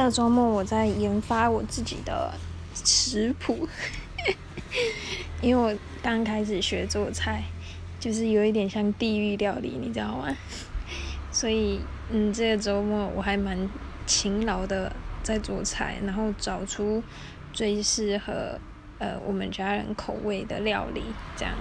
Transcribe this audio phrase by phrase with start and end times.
[0.00, 2.32] 这周末我在研发我自己的
[2.72, 3.68] 食谱，
[5.42, 7.44] 因为我刚开始学做菜，
[7.98, 10.34] 就是有一点像地狱料理，你知道吗？
[11.30, 13.68] 所以，嗯，这个周末我还蛮
[14.06, 14.90] 勤劳的
[15.22, 17.02] 在做菜，然后找出
[17.52, 18.58] 最适合
[18.96, 21.02] 呃我们家人口味的料理，
[21.36, 21.54] 这样。